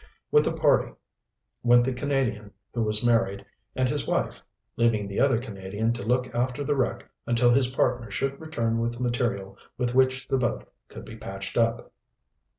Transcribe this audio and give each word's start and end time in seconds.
With 0.31 0.45
the 0.45 0.51
party 0.53 0.93
went 1.61 1.83
the 1.85 1.93
Canadian 1.93 2.53
who 2.73 2.81
was 2.81 3.05
married, 3.05 3.45
and 3.75 3.87
his 3.87 4.07
wife, 4.07 4.41
leaving 4.75 5.07
the 5.07 5.19
other 5.19 5.37
Canadian 5.37 5.93
to 5.93 6.01
look 6.01 6.33
after 6.33 6.63
the 6.63 6.75
wreck 6.75 7.07
until 7.27 7.53
his 7.53 7.67
partner 7.75 8.09
should 8.09 8.41
return 8.41 8.79
with 8.79 8.99
material 8.99 9.59
with 9.77 9.93
which 9.93 10.27
the 10.27 10.39
boat 10.39 10.67
could 10.87 11.05
be 11.05 11.17
patched 11.17 11.55
up. 11.55 11.91